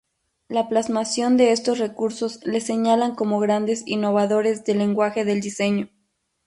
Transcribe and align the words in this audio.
La 0.47 0.67
plasmación 0.67 1.37
de 1.37 1.51
estos 1.51 1.77
recursos 1.77 2.39
les 2.43 2.63
señalan 2.63 3.13
como 3.13 3.39
grandes 3.39 3.83
innovadores 3.85 4.63
del 4.65 4.79
lenguaje 4.79 5.25
del 5.25 5.41
diseño. 5.41 5.89